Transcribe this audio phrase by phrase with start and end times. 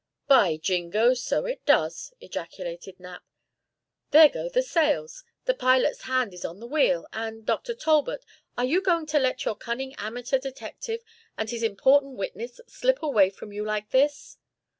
[0.25, 3.21] "By jingoes, so it does!" ejaculated Knapp.
[4.09, 5.23] "There go the sails!
[5.45, 7.75] The pilot's hand is on the wheel, and Dr.
[7.75, 8.25] Talbot,
[8.57, 11.03] are you going to let your cunning amateur detective
[11.37, 14.37] and his important witness slip away from you like this?"